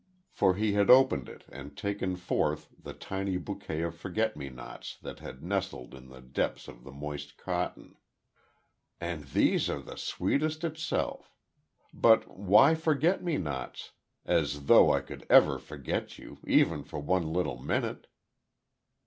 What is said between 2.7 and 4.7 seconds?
the tiny bouquet of forget me